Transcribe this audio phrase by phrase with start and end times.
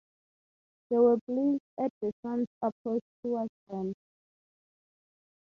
[0.89, 3.93] They were pleased at the sun's approach towards them.